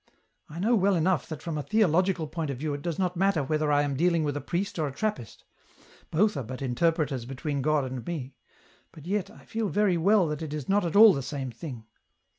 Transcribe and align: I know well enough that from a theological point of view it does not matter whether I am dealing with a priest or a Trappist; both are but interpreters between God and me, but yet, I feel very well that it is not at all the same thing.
I 0.49 0.57
know 0.59 0.73
well 0.73 0.95
enough 0.95 1.29
that 1.29 1.43
from 1.43 1.59
a 1.59 1.61
theological 1.61 2.25
point 2.27 2.49
of 2.49 2.57
view 2.57 2.73
it 2.73 2.81
does 2.81 2.97
not 2.97 3.15
matter 3.15 3.43
whether 3.43 3.71
I 3.71 3.83
am 3.83 3.95
dealing 3.95 4.23
with 4.23 4.35
a 4.35 4.41
priest 4.41 4.79
or 4.79 4.87
a 4.87 4.91
Trappist; 4.91 5.43
both 6.09 6.35
are 6.35 6.41
but 6.43 6.59
interpreters 6.63 7.25
between 7.25 7.61
God 7.61 7.83
and 7.85 8.03
me, 8.03 8.33
but 8.91 9.05
yet, 9.05 9.29
I 9.29 9.45
feel 9.45 9.69
very 9.69 9.97
well 9.97 10.25
that 10.29 10.41
it 10.41 10.55
is 10.55 10.67
not 10.67 10.85
at 10.85 10.95
all 10.95 11.13
the 11.13 11.21
same 11.21 11.51
thing. 11.51 11.85